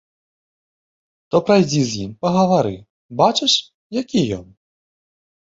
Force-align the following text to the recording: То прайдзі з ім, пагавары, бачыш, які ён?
То 1.35 1.41
прайдзі 1.49 1.81
з 1.89 1.93
ім, 2.05 2.11
пагавары, 2.25 2.73
бачыш, 3.23 3.53
які 4.01 4.19
ён? 4.39 4.45